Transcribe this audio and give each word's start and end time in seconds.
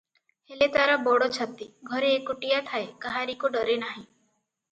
ହେଲେ 0.51 0.67
ତାର 0.75 0.93
ବଡ଼ 1.07 1.27
ଛାତି, 1.35 1.67
ଘରେ 1.91 2.09
ଏକୁଟିଆ 2.21 2.63
ଥାଏ, 2.71 2.89
କାହାରିକୁ 3.05 3.53
ଡରେ 3.57 3.79
ନାହିଁ। 3.85 4.05